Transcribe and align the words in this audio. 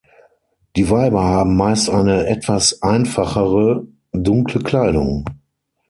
Die 0.77 0.89
Weiber 0.89 1.25
haben 1.25 1.55
meist 1.55 1.87
eine 1.87 2.25
etwas 2.25 2.81
einfachere, 2.81 3.85
dunkle 4.13 4.61
Kleidung. 4.63 5.25